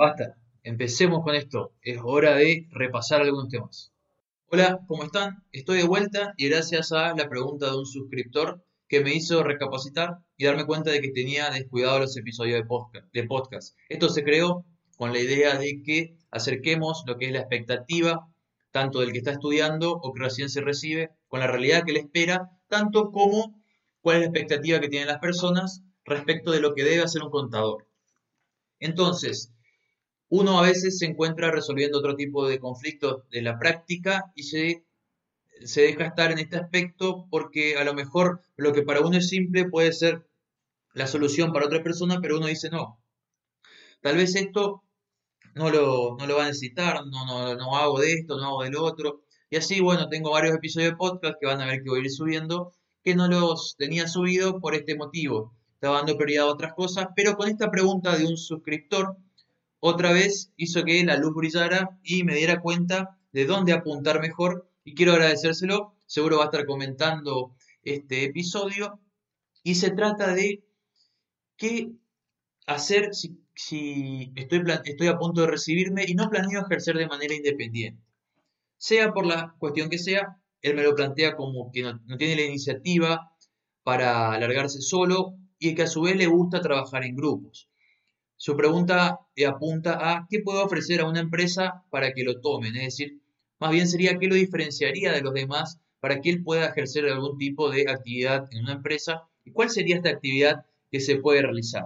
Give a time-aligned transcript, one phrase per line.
[0.00, 1.74] Basta, empecemos con esto.
[1.82, 3.92] Es hora de repasar algunos temas.
[4.46, 5.44] Hola, ¿cómo están?
[5.52, 10.20] Estoy de vuelta y gracias a la pregunta de un suscriptor que me hizo recapacitar
[10.38, 12.62] y darme cuenta de que tenía descuidado los episodios
[13.12, 13.76] de podcast.
[13.90, 14.64] Esto se creó
[14.96, 18.26] con la idea de que acerquemos lo que es la expectativa
[18.70, 22.00] tanto del que está estudiando o que recién se recibe con la realidad que le
[22.00, 23.62] espera, tanto como
[24.00, 27.30] cuál es la expectativa que tienen las personas respecto de lo que debe hacer un
[27.30, 27.86] contador.
[28.78, 29.52] Entonces,
[30.30, 34.84] uno a veces se encuentra resolviendo otro tipo de conflictos de la práctica y se,
[35.64, 39.28] se deja estar en este aspecto porque a lo mejor lo que para uno es
[39.28, 40.26] simple puede ser
[40.94, 43.00] la solución para otra persona, pero uno dice no.
[44.00, 44.84] Tal vez esto
[45.54, 48.62] no lo, no lo va a necesitar, no, no, no hago de esto, no hago
[48.62, 49.22] del otro.
[49.50, 52.04] Y así, bueno, tengo varios episodios de podcast que van a ver que voy a
[52.04, 52.72] ir subiendo,
[53.02, 55.56] que no los tenía subido por este motivo.
[55.74, 59.16] Estaba dando prioridad a otras cosas, pero con esta pregunta de un suscriptor,
[59.80, 64.70] otra vez hizo que la luz brillara y me diera cuenta de dónde apuntar mejor
[64.84, 65.94] y quiero agradecérselo.
[66.06, 69.00] Seguro va a estar comentando este episodio
[69.62, 70.62] y se trata de
[71.56, 71.92] qué
[72.66, 78.02] hacer si, estoy, estoy a punto de recibirme y no planeo ejercer de manera independiente.
[78.76, 82.36] Sea por la cuestión que sea, él me lo plantea como que no, no tiene
[82.36, 83.32] la iniciativa
[83.82, 87.70] para alargarse solo y que a su vez le gusta trabajar en grupos.
[88.42, 92.84] Su pregunta apunta a qué puedo ofrecer a una empresa para que lo tomen, es
[92.84, 93.20] decir,
[93.58, 97.36] más bien sería qué lo diferenciaría de los demás para que él pueda ejercer algún
[97.36, 101.84] tipo de actividad en una empresa y cuál sería esta actividad que se puede realizar.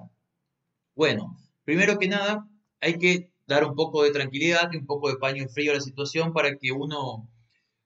[0.94, 2.48] Bueno, primero que nada,
[2.80, 5.80] hay que dar un poco de tranquilidad y un poco de paño frío a la
[5.80, 7.28] situación para que uno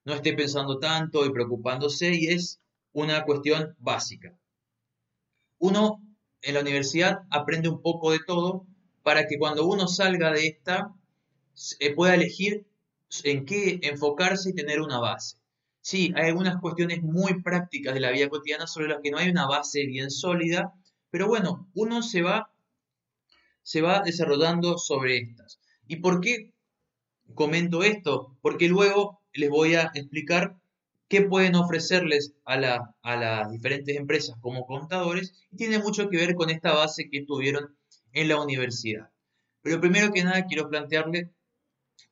[0.04, 2.60] no esté pensando tanto y preocupándose y es
[2.92, 4.38] una cuestión básica.
[5.56, 6.02] Uno
[6.42, 8.66] en la universidad aprende un poco de todo
[9.02, 10.94] para que cuando uno salga de esta
[11.80, 12.66] eh, pueda elegir
[13.24, 15.36] en qué enfocarse y tener una base.
[15.80, 19.30] Sí, hay algunas cuestiones muy prácticas de la vida cotidiana sobre las que no hay
[19.30, 20.74] una base bien sólida,
[21.10, 22.52] pero bueno, uno se va,
[23.62, 25.58] se va desarrollando sobre estas.
[25.86, 26.52] ¿Y por qué
[27.34, 28.36] comento esto?
[28.42, 30.56] Porque luego les voy a explicar
[31.08, 36.50] qué pueden ofrecerles a, las diferentes empresas como contadores y tiene mucho que ver con
[36.50, 37.76] esta base que tuvieron
[38.12, 39.10] en la universidad.
[39.62, 41.30] Pero primero que nada quiero plantearles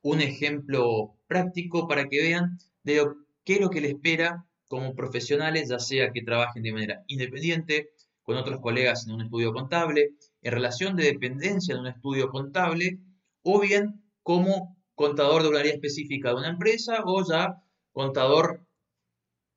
[0.03, 3.07] un ejemplo práctico para que vean de
[3.45, 7.91] qué es lo que les espera como profesionales, ya sea que trabajen de manera independiente,
[8.23, 12.99] con otros colegas en un estudio contable, en relación de dependencia en un estudio contable,
[13.43, 18.66] o bien como contador de un área específica de una empresa o ya contador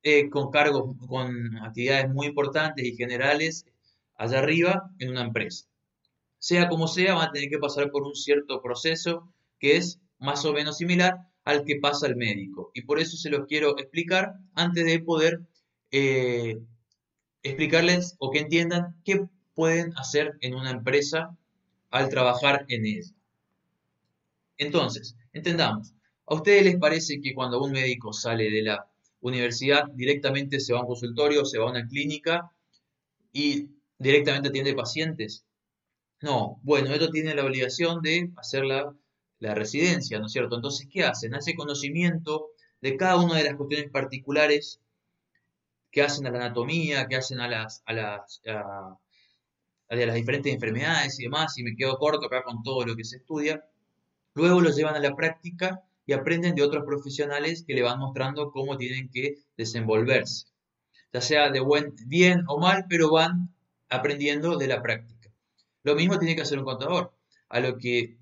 [0.02, 3.66] eh, con cargos, con actividades muy importantes y generales
[4.16, 5.66] allá arriba en una empresa.
[6.38, 10.44] Sea como sea, van a tener que pasar por un cierto proceso que es más
[10.44, 12.70] o menos similar al que pasa el médico.
[12.74, 15.40] Y por eso se los quiero explicar antes de poder
[15.90, 16.58] eh,
[17.42, 21.36] explicarles o que entiendan qué pueden hacer en una empresa
[21.90, 23.10] al trabajar en ella.
[24.58, 25.94] Entonces, entendamos,
[26.26, 28.89] ¿a ustedes les parece que cuando un médico sale de la
[29.20, 32.50] universidad directamente se va a un consultorio, se va a una clínica
[33.32, 35.44] y directamente atiende pacientes.
[36.22, 38.94] No, bueno, esto tiene la obligación de hacer la,
[39.40, 40.56] residencia, ¿no es cierto?
[40.56, 41.34] Entonces, ¿qué hacen?
[41.34, 42.48] Hace conocimiento
[42.82, 44.80] de cada una de las cuestiones particulares
[45.90, 48.98] que hacen a la anatomía, que hacen a las, a las, a,
[49.88, 53.16] las diferentes enfermedades y demás, y me quedo corto acá con todo lo que se
[53.16, 53.64] estudia.
[54.34, 58.50] Luego lo llevan a la práctica y aprenden de otros profesionales que le van mostrando
[58.50, 60.46] cómo tienen que desenvolverse.
[61.12, 63.54] Ya sea de buen, bien o mal, pero van
[63.88, 65.30] aprendiendo de la práctica.
[65.84, 67.12] Lo mismo tiene que hacer un contador.
[67.48, 68.16] A lo que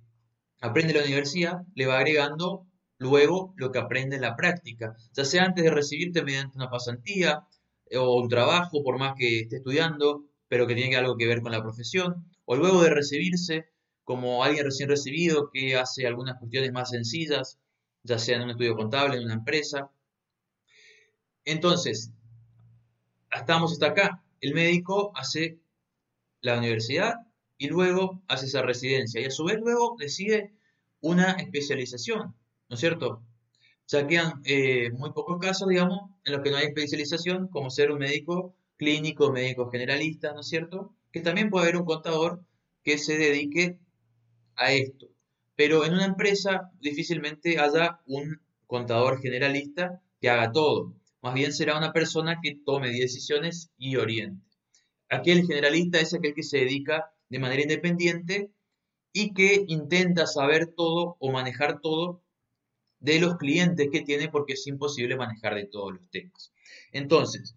[0.61, 2.67] aprende la universidad, le va agregando
[2.99, 4.95] luego lo que aprende en la práctica.
[5.15, 7.47] Ya sea antes de recibirte mediante una pasantía
[7.87, 11.41] eh, o un trabajo, por más que esté estudiando, pero que tiene algo que ver
[11.41, 13.71] con la profesión, o luego de recibirse
[14.05, 17.59] como alguien recién recibido que hace algunas cuestiones más sencillas
[18.03, 19.91] ya sea en un estudio contable, en una empresa.
[21.45, 22.13] Entonces,
[23.33, 24.23] estamos hasta acá.
[24.41, 25.59] El médico hace
[26.41, 27.15] la universidad
[27.57, 30.53] y luego hace esa residencia y a su vez luego decide
[31.01, 32.35] una especialización,
[32.69, 33.23] ¿no es cierto?
[33.89, 37.91] Ya quedan eh, muy pocos casos, digamos, en los que no hay especialización, como ser
[37.91, 40.95] un médico clínico, médico generalista, ¿no es cierto?
[41.11, 42.45] Que también puede haber un contador
[42.83, 43.79] que se dedique
[44.57, 45.09] a esto.
[45.59, 50.95] Pero en una empresa difícilmente haya un contador generalista que haga todo.
[51.21, 54.47] Más bien será una persona que tome decisiones y oriente.
[55.09, 58.53] Aquel generalista es aquel que se dedica de manera independiente
[59.13, 62.23] y que intenta saber todo o manejar todo
[63.01, 66.53] de los clientes que tiene porque es imposible manejar de todos los temas.
[66.93, 67.57] Entonces,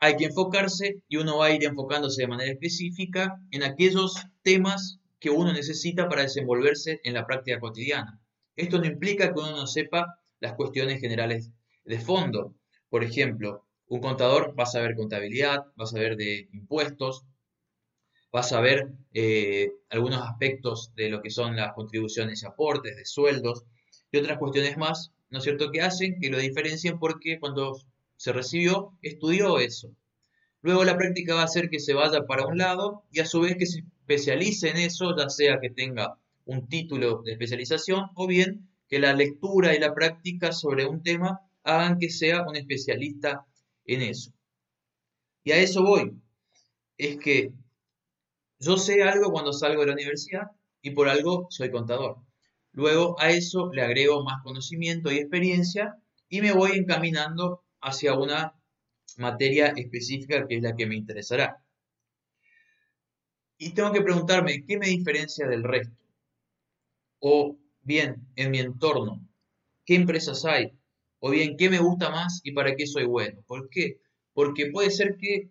[0.00, 4.98] hay que enfocarse y uno va a ir enfocándose de manera específica en aquellos temas
[5.26, 8.20] que uno necesita para desenvolverse en la práctica cotidiana.
[8.54, 11.50] Esto no implica que uno no sepa las cuestiones generales
[11.84, 12.54] de fondo.
[12.88, 17.24] Por ejemplo, un contador va a saber contabilidad, va a saber de impuestos,
[18.32, 23.04] va a saber eh, algunos aspectos de lo que son las contribuciones y aportes, de
[23.04, 23.64] sueldos
[24.12, 27.80] y otras cuestiones más, ¿no es cierto?, que hacen que lo diferencien porque cuando
[28.16, 29.90] se recibió, estudió eso.
[30.62, 33.40] Luego la práctica va a hacer que se vaya para un lado y a su
[33.40, 38.28] vez que se especialice en eso, ya sea que tenga un título de especialización o
[38.28, 43.44] bien que la lectura y la práctica sobre un tema hagan que sea un especialista
[43.84, 44.32] en eso.
[45.42, 46.12] Y a eso voy.
[46.96, 47.52] Es que
[48.60, 52.18] yo sé algo cuando salgo de la universidad y por algo soy contador.
[52.72, 55.96] Luego a eso le agrego más conocimiento y experiencia
[56.28, 58.54] y me voy encaminando hacia una
[59.16, 61.65] materia específica que es la que me interesará.
[63.58, 65.96] Y tengo que preguntarme, ¿qué me diferencia del resto?
[67.20, 69.26] O bien, en mi entorno,
[69.84, 70.72] ¿qué empresas hay?
[71.20, 73.42] O bien, ¿qué me gusta más y para qué soy bueno?
[73.46, 74.00] ¿Por qué?
[74.34, 75.50] Porque puede ser que,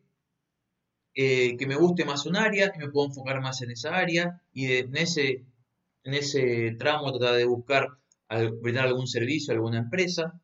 [1.15, 4.41] eh, que me guste más un área y me puedo enfocar más en esa área
[4.53, 5.45] y en, ese,
[6.03, 7.87] en ese tramo tratar de buscar
[8.61, 10.39] brindar algún servicio a alguna empresa.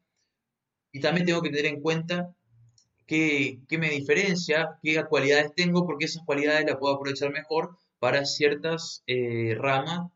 [0.92, 2.36] Y también tengo que tener en cuenta
[3.12, 9.04] qué, me diferencia, qué cualidades tengo, porque esas cualidades las puedo aprovechar mejor para ciertas
[9.06, 10.10] eh, ramas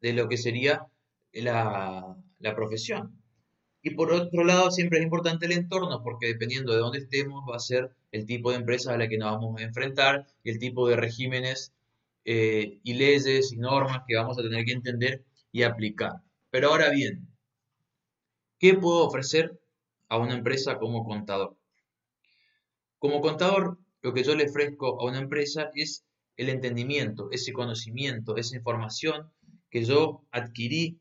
[0.00, 0.88] de lo que sería
[1.32, 3.16] la, la profesión.
[3.82, 7.56] Y por otro lado, siempre es importante el entorno, porque dependiendo de dónde estemos, va
[7.56, 10.58] a ser el tipo de empresa a la que nos vamos a enfrentar y el
[10.58, 11.72] tipo de regímenes
[12.24, 16.14] eh, y leyes y normas que vamos a tener que entender y aplicar.
[16.50, 17.28] Pero ahora bien,
[18.58, 19.60] ¿qué puedo ofrecer
[20.08, 21.59] a una empresa como contador?
[23.00, 26.04] Como contador, lo que yo le ofrezco a una empresa es
[26.36, 29.32] el entendimiento, ese conocimiento, esa información
[29.70, 31.00] que yo adquirí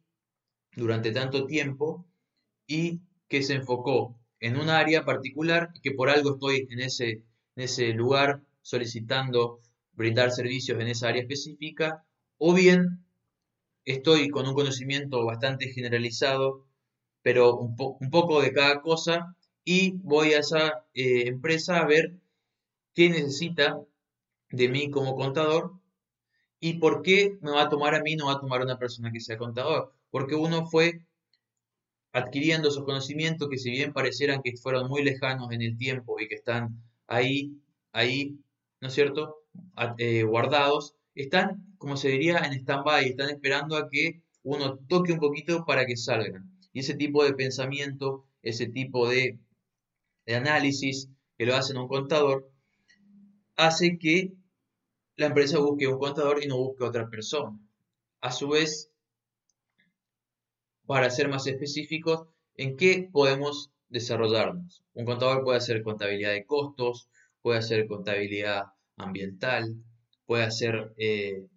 [0.76, 2.08] durante tanto tiempo
[2.68, 7.10] y que se enfocó en un área particular y que por algo estoy en ese,
[7.56, 9.60] en ese lugar solicitando
[9.94, 12.06] brindar servicios en esa área específica,
[12.38, 13.06] o bien
[13.86, 16.66] estoy con un conocimiento bastante generalizado,
[17.22, 19.36] pero un, un poco de cada cosa,
[19.72, 22.16] y voy a esa eh, empresa a ver
[22.96, 23.80] qué necesita
[24.50, 25.74] de mí como contador
[26.60, 28.80] y por qué me va a tomar a mí, no va a tomar a una
[28.80, 29.94] persona que sea contador.
[30.10, 31.06] Porque uno fue
[32.14, 36.28] adquiriendo esos conocimientos que si bien parecieran que fueron muy lejanos en el tiempo y
[36.28, 37.54] que están ahí,
[37.92, 38.40] ahí,
[38.82, 39.36] ¿no es cierto?,
[40.00, 45.20] eh, guardados, están, como se diría, en stand-by, están esperando a que uno toque un
[45.20, 46.58] poquito para que salgan.
[46.74, 49.38] Y ese tipo de pensamiento, ese tipo de,
[50.30, 51.10] de análisis
[51.40, 52.48] que lo hacen un contador,
[53.56, 54.32] hace que
[55.16, 57.58] la empresa busque un contador y no busque otra persona.
[58.22, 58.92] A su vez,
[60.86, 64.84] para ser más específicos, ¿en qué podemos desarrollarnos?
[64.94, 67.10] Un contador puede hacer contabilidad de costos,
[67.42, 68.66] puede hacer contabilidad
[68.98, 69.74] ambiental,
[70.28, 71.48] puede hacer eh,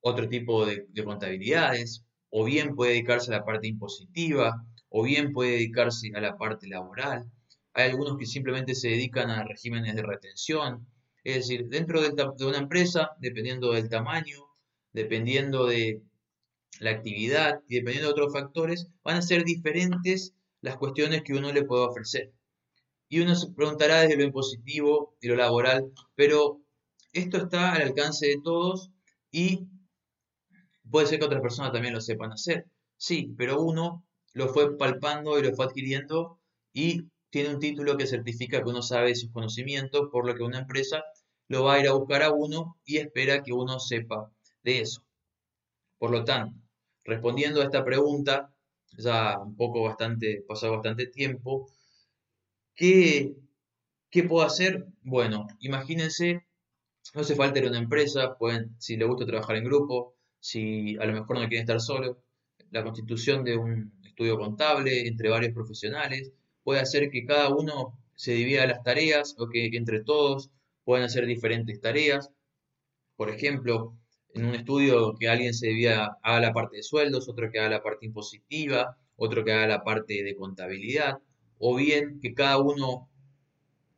[0.00, 5.52] otro tipo de, contabilidades, o bien puede dedicarse a la parte impositiva, o bien puede
[5.52, 7.30] dedicarse a la parte laboral.
[7.72, 10.86] Hay algunos que simplemente se dedican a regímenes de retención.
[11.24, 14.38] Es decir, dentro de una empresa, dependiendo del tamaño,
[14.92, 16.02] dependiendo de
[16.80, 21.52] la actividad y dependiendo de otros factores, van a ser diferentes las cuestiones que uno
[21.52, 22.32] le puede ofrecer.
[23.08, 26.60] Y uno se preguntará desde lo impositivo y lo laboral, pero
[27.12, 28.90] esto está al alcance de todos
[29.30, 29.66] y
[30.90, 32.66] puede ser que otras personas también lo sepan hacer.
[32.96, 36.38] Sí, pero uno lo fue palpando y lo fue adquiriendo
[36.72, 40.58] y tiene un título que certifica que uno sabe sus conocimientos, por lo que una
[40.58, 41.04] empresa
[41.48, 44.30] lo va a ir a buscar a uno y espera que uno sepa
[44.62, 45.04] de eso.
[45.98, 46.58] Por lo tanto,
[47.04, 48.54] respondiendo a esta pregunta,
[48.96, 51.70] ya un poco bastante, pasado bastante tiempo,
[52.74, 53.34] ¿qué,
[54.10, 54.86] ¿qué puedo hacer?
[55.02, 56.46] Bueno, imagínense,
[57.14, 60.96] no hace falta ir a una empresa, pueden, si le gusta trabajar en grupo, si
[60.98, 62.22] a lo mejor no quieren estar solo,
[62.70, 66.30] la constitución de un estudio contable entre varios profesionales
[66.62, 70.50] puede hacer que cada uno se divida las tareas o que entre todos
[70.84, 72.30] puedan hacer diferentes tareas.
[73.16, 73.96] Por ejemplo,
[74.34, 77.70] en un estudio que alguien se debía, haga la parte de sueldos, otro que haga
[77.70, 81.16] la parte impositiva, otro que haga la parte de contabilidad,
[81.58, 83.08] o bien que cada uno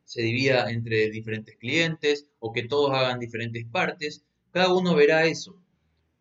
[0.05, 5.57] se divida entre diferentes clientes o que todos hagan diferentes partes, cada uno verá eso.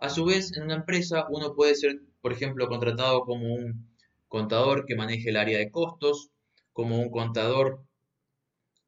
[0.00, 3.91] A su vez, en una empresa uno puede ser, por ejemplo, contratado como un
[4.32, 6.30] contador que maneje el área de costos,
[6.72, 7.84] como un contador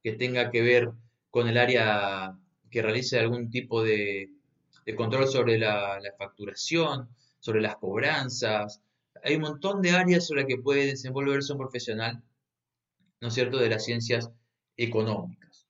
[0.03, 0.91] que tenga que ver
[1.29, 2.35] con el área
[2.71, 4.31] que realice algún tipo de,
[4.97, 7.11] control sobre la, facturación,
[7.41, 8.81] sobre las cobranzas.
[9.23, 12.23] Hay un montón de áreas sobre las que puede desenvolverse un profesional,
[13.21, 14.31] ¿no es cierto?, de las ciencias
[14.79, 15.67] económicas.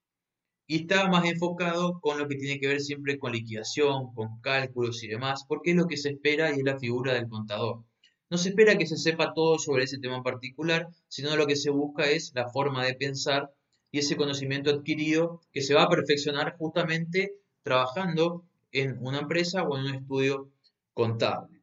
[0.69, 5.03] Y está más enfocado con lo que tiene que ver siempre con liquidación, con cálculos
[5.03, 7.83] y demás, porque es lo que se espera y es la figura del contador.
[8.31, 11.57] No se espera que se sepa todo sobre ese tema en particular, sino lo que
[11.57, 13.53] se busca es la forma de pensar
[13.91, 19.79] y ese conocimiento adquirido que se va a perfeccionar justamente trabajando en una empresa o
[19.79, 20.51] en un estudio
[20.95, 21.61] contable.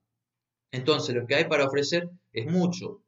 [0.71, 3.03] Entonces, lo que hay para ofrecer es mucho.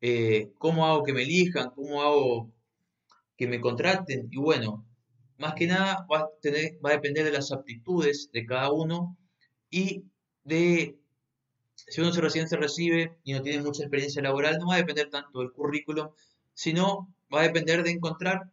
[0.00, 1.70] Eh, ¿Cómo hago que me elijan?
[1.70, 2.50] ¿Cómo hago
[3.36, 4.28] que me contraten?
[4.30, 4.86] Y bueno,
[5.38, 6.28] más que nada va a,
[6.84, 9.18] va a depender de las aptitudes de cada uno
[9.68, 10.04] y
[10.44, 10.98] de
[11.86, 15.10] si uno recién se recibe y no tiene mucha experiencia laboral, no va a depender
[15.10, 16.08] tanto del currículum,
[16.54, 18.50] sino va a depender de encontrar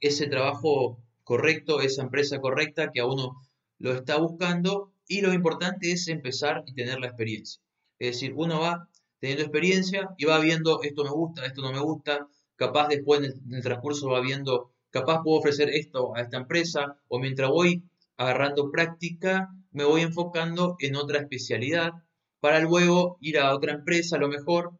[0.00, 3.42] ese trabajo correcto, esa empresa correcta que a uno
[3.78, 7.60] lo está buscando y lo importante es empezar y tener la experiencia.
[7.98, 8.88] Es decir, uno va
[9.20, 13.54] teniendo experiencia y va viendo esto me gusta, esto no me gusta, capaz después en
[13.54, 17.82] el, transcurso va viendo, capaz puedo ofrecer esto a esta empresa o mientras voy
[18.16, 21.92] agarrando práctica me voy enfocando en otra especialidad
[22.40, 24.78] para luego ir a otra empresa a lo mejor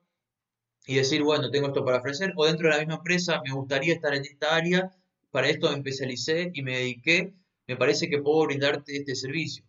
[0.86, 3.94] y decir, bueno, tengo esto para ofrecer, o dentro de la misma empresa me gustaría
[3.94, 4.90] estar en esta área,
[5.30, 7.34] para esto me especialicé y me dediqué,
[7.66, 9.64] me parece que puedo brindarte este servicio.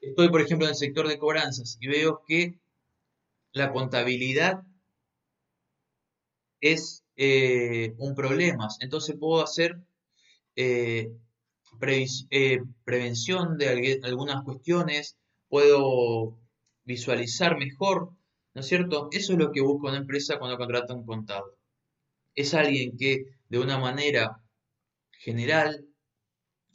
[0.00, 2.58] Estoy, por ejemplo, en el sector de cobranzas y veo que
[3.52, 4.62] la contabilidad
[6.60, 9.78] es eh, un problema, entonces puedo hacer
[10.56, 11.12] eh,
[12.30, 15.16] eh, prevención de algunas cuestiones,
[15.48, 16.38] puedo
[16.84, 18.10] visualizar mejor,
[18.54, 19.08] ¿no es cierto?
[19.12, 21.56] Eso es lo que busca una empresa cuando contrata un contador.
[22.34, 24.40] Es alguien que de una manera
[25.12, 25.86] general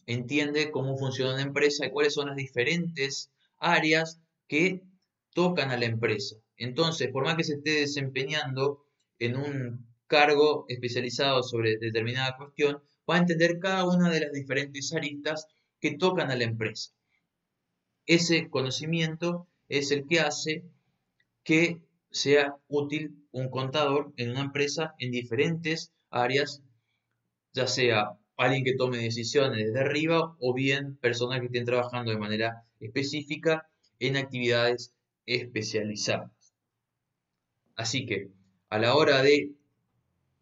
[0.06, 4.82] entiende cómo funciona una empresa y cuáles son las diferentes áreas que
[5.34, 6.36] tocan a la empresa.
[6.58, 8.84] Entonces, por más que se esté desempeñando
[9.20, 14.92] en un cargo especializado sobre determinada cuestión, va a entender cada una de las diferentes
[14.94, 15.48] aristas
[15.80, 16.92] que tocan a la empresa.
[18.06, 20.64] Ese conocimiento es el que hace
[21.44, 26.62] que sea útil un contador en una empresa en diferentes áreas,
[27.54, 32.18] ya sea alguien que tome decisiones desde arriba o bien personas que estén trabajando de
[32.18, 34.94] manera específica en actividades
[35.26, 36.32] especializadas.
[37.76, 38.30] Así que
[38.70, 39.52] a la hora de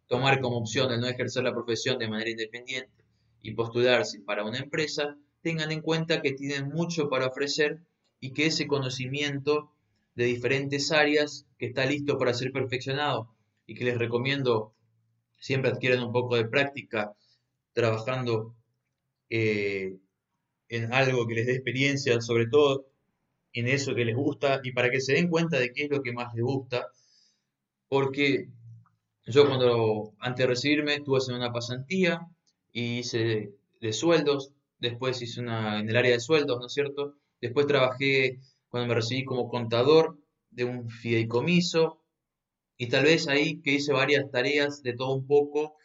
[0.06, 3.04] tomar como opción el no ejercer la profesión de manera independiente
[3.42, 7.80] y postularse para una empresa, tengan en cuenta que tienen mucho para ofrecer
[8.20, 9.72] y que ese conocimiento
[10.14, 13.34] de diferentes áreas que está listo para ser perfeccionado
[13.66, 14.74] y que les recomiendo
[15.38, 17.12] siempre adquieran un poco de práctica
[17.72, 18.56] trabajando
[19.30, 19.96] eh,
[20.68, 22.86] en algo que les dé experiencia, sobre todo
[23.52, 26.02] en eso que les gusta y para que se den cuenta de qué es lo
[26.02, 26.88] que más les gusta,
[27.88, 28.48] porque
[29.26, 32.20] yo cuando antes de recibirme estuve haciendo una pasantía
[32.72, 37.14] y hice de sueldos, después hice una en el área de sueldos, ¿no es cierto?
[37.40, 40.18] Después trabajé cuando me recibí como contador
[40.50, 42.02] de un fideicomiso
[42.76, 45.76] y tal vez ahí que hice varias tareas de todo un poco,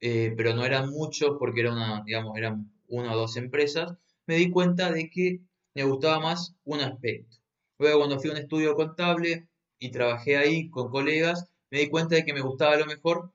[0.00, 3.92] eh, pero no eran muchos porque era una, digamos, eran una o dos empresas,
[4.26, 5.40] me di cuenta de que
[5.74, 7.36] me gustaba más un aspecto.
[7.78, 12.16] Luego cuando fui a un estudio contable y trabajé ahí con colegas, me di cuenta
[12.16, 13.32] de que me gustaba a lo mejor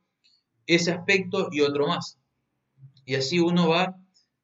[0.65, 2.19] ese aspecto y otro más.
[3.05, 3.97] Y así uno va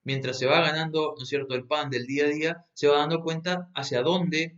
[0.04, 2.98] mientras se va ganando, ¿no es cierto?, el pan del día a día, se va
[2.98, 4.58] dando cuenta hacia dónde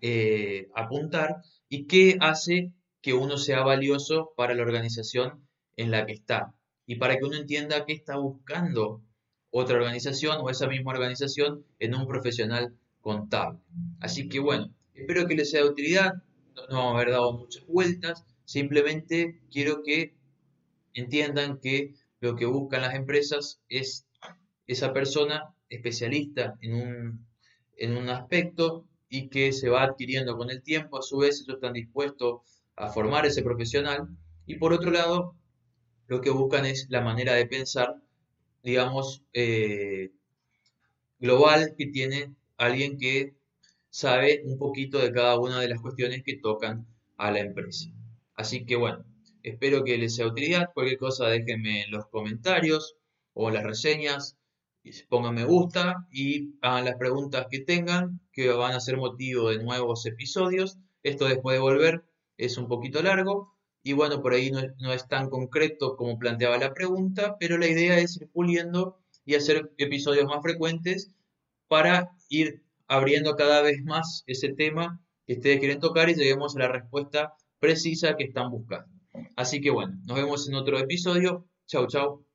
[0.00, 1.36] eh, apuntar
[1.68, 6.54] y qué hace que uno sea valioso para la organización en la que está
[6.86, 9.02] y para que uno entienda qué está buscando
[9.50, 13.60] otra organización o esa misma organización en un profesional contable.
[14.00, 16.14] Así que bueno, espero que les sea de utilidad,
[16.54, 20.14] no, no haber dado muchas vueltas, simplemente quiero que
[20.94, 24.05] entiendan que lo que buscan las empresas es
[24.66, 27.26] esa persona especialista en un,
[27.76, 31.56] en un aspecto y que se va adquiriendo con el tiempo, a su vez ellos
[31.56, 32.40] están dispuestos
[32.76, 34.08] a formar ese profesional
[34.46, 35.34] y por otro lado
[36.08, 37.96] lo que buscan es la manera de pensar,
[38.62, 40.10] digamos, eh,
[41.18, 43.34] global que tiene alguien que
[43.90, 47.90] sabe un poquito de cada una de las cuestiones que tocan a la empresa.
[48.34, 49.04] Así que bueno,
[49.42, 50.70] espero que les sea utilidad.
[50.74, 52.96] Cualquier cosa déjenme en los comentarios
[53.32, 54.35] o las reseñas
[55.08, 59.62] pongan me gusta y hagan las preguntas que tengan, que van a ser motivo de
[59.62, 60.78] nuevos episodios.
[61.02, 62.04] Esto después de volver
[62.36, 66.74] es un poquito largo y bueno, por ahí no, es tan concreto como planteaba la
[66.74, 71.12] pregunta, pero la idea es ir puliendo y hacer episodios más frecuentes
[71.68, 76.60] para ir abriendo cada vez más ese tema que ustedes quieren tocar y lleguemos a
[76.60, 78.90] la respuesta precisa que están buscando.
[79.36, 81.46] Así que bueno, nos vemos en otro episodio.
[81.66, 82.26] Chau, chau.